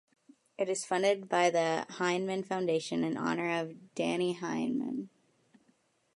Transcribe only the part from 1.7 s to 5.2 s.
Heineman Foundation in honour of Dannie Heineman.